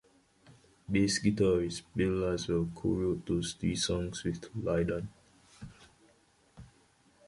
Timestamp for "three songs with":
3.53-4.49